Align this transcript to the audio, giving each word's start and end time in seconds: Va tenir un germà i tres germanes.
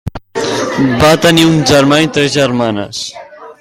Va 1.03 1.11
tenir 1.27 1.45
un 1.51 1.61
germà 1.75 2.03
i 2.07 2.11
tres 2.19 2.35
germanes. 2.41 3.09